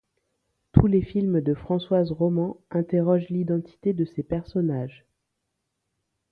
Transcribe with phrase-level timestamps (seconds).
[0.71, 5.05] Tous les films de Françoise Romand interrogent l'identité de ses personnages.